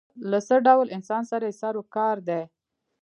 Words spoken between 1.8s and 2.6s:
کار دی.